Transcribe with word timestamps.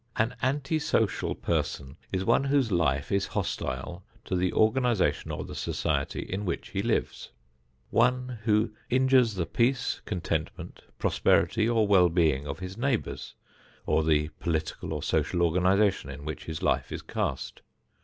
An 0.15 0.35
anti 0.41 0.79
social 0.79 1.35
person 1.35 1.95
is 2.11 2.25
one 2.25 2.45
whose 2.45 2.71
life 2.71 3.11
is 3.11 3.27
hostile 3.37 4.03
to 4.25 4.35
the 4.35 4.51
organization 4.51 5.29
or 5.29 5.43
the 5.45 5.53
society 5.53 6.21
in 6.23 6.43
which 6.43 6.69
he 6.69 6.81
lives; 6.81 7.29
one 7.91 8.39
who 8.45 8.71
injures 8.89 9.35
the 9.35 9.45
peace, 9.45 10.01
contentment, 10.05 10.81
prosperity 10.97 11.69
or 11.69 11.85
well 11.85 12.09
being 12.09 12.47
of 12.47 12.57
his 12.57 12.77
neighbors, 12.79 13.35
or 13.85 14.03
the 14.03 14.29
political 14.39 14.91
or 14.91 15.03
social 15.03 15.43
organization 15.43 16.09
in 16.09 16.25
which 16.25 16.45
his 16.45 16.63
life 16.63 16.91
is 16.91 17.03
cast. 17.03 17.61